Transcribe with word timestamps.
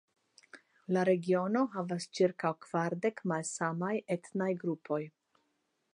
La 0.95 1.03
regiono 1.09 1.61
havas 1.75 2.09
ĉirkaŭ 2.19 2.53
kvardek 2.67 3.23
malsamaj 3.33 3.93
etnaj 4.17 4.53
grupoj. 4.65 5.03